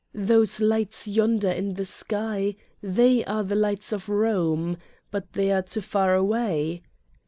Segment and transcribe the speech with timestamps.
[0.15, 4.79] Those lights yonder in the sky they are the lights of Rome.
[5.11, 6.81] But they are too far away!"